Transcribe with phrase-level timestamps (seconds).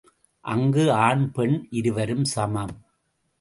[0.45, 2.75] அங்கு ஆண் பெண் இருவரும் சமம்.